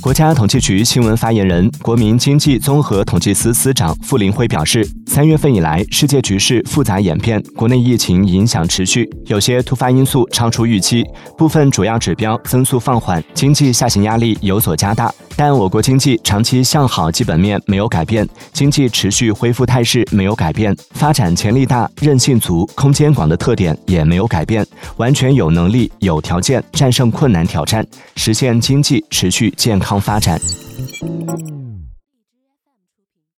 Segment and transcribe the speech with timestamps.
[0.00, 11.04] 国家统计局新闻发言人、国民经济综合统计司司长傅林辉表示，三月份以来，世界局势复杂演变，国内疫情影响持续，有些突发因素超出预期，
[11.36, 15.12] 部分主要指标增速放缓，经济下行压力有所加大。
[15.36, 27.86] 但我国经济长期向好基本面没有改变，经济持续恢复态势没有改变，发展潜力大、韧性足、空间广的特点也没有改变，完全有能力、有条件战胜困难挑战，
[28.16, 30.40] 实现经济持续健康发展。